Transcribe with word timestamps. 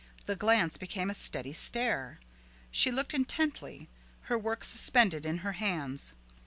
The 0.25 0.35
glance 0.35 0.77
became 0.77 1.11
a 1.11 1.13
steady 1.13 1.53
stare. 1.53 2.19
She 2.71 2.89
looked 2.91 3.13
intently, 3.13 3.87
her 4.21 4.37
work 4.39 4.63
suspended 4.63 5.27
in 5.27 5.37
her 5.45 5.51
hands. 5.53 6.15